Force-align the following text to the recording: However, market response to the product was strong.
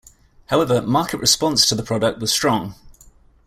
However, 0.47 0.81
market 0.81 1.19
response 1.19 1.69
to 1.69 1.75
the 1.75 1.83
product 1.83 2.19
was 2.19 2.31
strong. 2.33 2.73